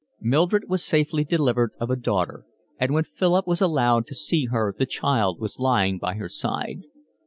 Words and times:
Mildred 0.19 0.67
was 0.67 0.83
safely 0.83 1.23
delivered 1.23 1.73
of 1.79 1.91
a 1.91 1.95
daughter, 1.95 2.43
and 2.79 2.91
when 2.91 3.03
Philip 3.03 3.45
was 3.45 3.61
allowed 3.61 4.07
to 4.07 4.15
see 4.15 4.45
her 4.47 4.73
the 4.75 4.87
child 4.87 5.39
was 5.39 5.59
lying 5.59 5.99
by 5.99 6.15
her 6.15 6.27
side. 6.27 6.81